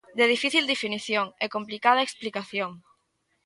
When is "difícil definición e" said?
0.33-1.45